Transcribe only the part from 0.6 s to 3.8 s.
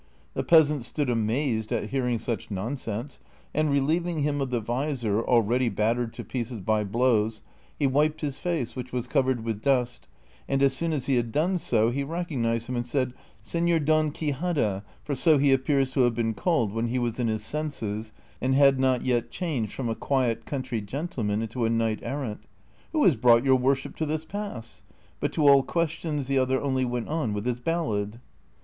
stood amazed at hearing such nonsense, and